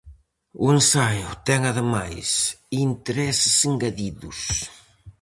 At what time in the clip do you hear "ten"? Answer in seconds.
1.47-1.61